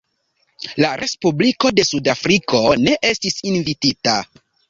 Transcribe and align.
La 0.83 0.93
Respubliko 1.01 1.71
de 1.81 1.85
Sudafriko 1.89 2.63
ne 2.87 2.97
estis 3.13 3.39
invitita. 3.55 4.19